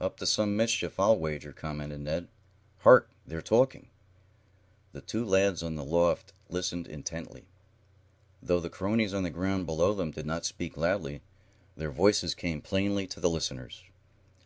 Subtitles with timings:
[0.00, 2.28] "Up to some mischief, I'll wager," commented Ned.
[2.78, 3.10] "Hark!
[3.26, 3.90] They're talking."
[4.92, 7.44] The two lads on the loft listened intently.
[8.42, 11.20] Though the cronies on the ground below them did not speak loudly,
[11.76, 13.84] their voices came plainly to the listeners.